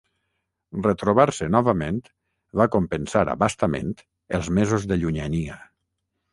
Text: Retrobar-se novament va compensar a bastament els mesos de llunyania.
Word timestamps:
Retrobar-se 0.87 1.49
novament 1.57 1.99
va 2.63 2.67
compensar 2.77 3.23
a 3.35 3.37
bastament 3.47 3.95
els 4.41 4.53
mesos 4.61 4.91
de 4.95 5.01
llunyania. 5.03 5.63